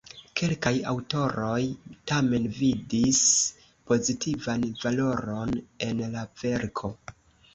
Kelkaj 0.39 0.71
aŭtoroj 0.91 1.57
tamen 2.11 2.47
vidis 2.61 3.21
pozitivan 3.91 4.65
valoron 4.85 5.53
en 5.89 6.01
la 6.17 6.27
verko. 6.43 6.91